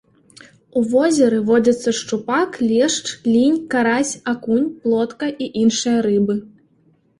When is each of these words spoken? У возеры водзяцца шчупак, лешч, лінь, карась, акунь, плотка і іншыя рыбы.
У 0.79 0.81
возеры 0.93 1.41
водзяцца 1.49 1.93
шчупак, 1.99 2.57
лешч, 2.71 3.05
лінь, 3.33 3.61
карась, 3.75 4.15
акунь, 4.35 4.67
плотка 4.83 5.33
і 5.43 5.53
іншыя 5.65 5.97
рыбы. 6.11 6.41